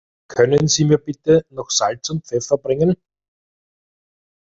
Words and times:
Können 0.29 0.67
Sie 0.67 0.85
mir 0.85 0.97
bitte 0.97 1.45
noch 1.51 1.69
Salz 1.69 2.09
und 2.09 2.25
Pfeffer 2.25 2.57
bringen? 2.57 2.95